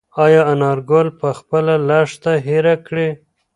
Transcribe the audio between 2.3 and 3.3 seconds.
هېره کړي؟